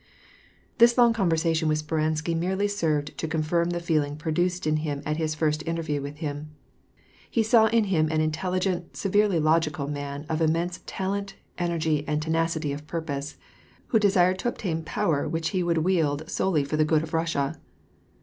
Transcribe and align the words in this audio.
This 0.79 0.97
long 0.97 1.13
conversation 1.13 1.67
with 1.69 1.77
Speransky 1.83 2.33
merely 2.35 2.67
served 2.67 3.15
to 3.19 3.27
confirm 3.27 3.69
the 3.69 3.79
feeling 3.79 4.15
produced 4.17 4.65
in 4.65 4.77
him 4.77 5.03
at 5.05 5.17
his 5.17 5.35
first 5.35 5.61
interview 5.67 6.01
with 6.01 6.15
him. 6.17 6.49
He 7.29 7.43
saw 7.43 7.67
in 7.67 7.83
him 7.83 8.09
an 8.09 8.19
intelligent, 8.19 8.97
severely 8.97 9.39
logical 9.39 9.87
man, 9.87 10.25
of 10.27 10.41
immense 10.41 10.79
talent, 10.87 11.35
energy, 11.59 12.03
and 12.07 12.19
tenacity 12.19 12.73
of 12.73 12.87
purpose, 12.87 13.35
who 13.89 13.99
desired 13.99 14.39
to 14.39 14.47
obtain 14.47 14.81
power 14.83 15.29
which 15.29 15.49
he 15.49 15.61
would 15.61 15.77
wield 15.77 16.27
solely 16.27 16.63
for 16.63 16.77
the 16.77 16.83
good 16.85 17.03
of 17.03 17.13
Russia. 17.13 17.59